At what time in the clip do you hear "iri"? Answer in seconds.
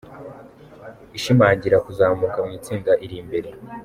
3.03-3.15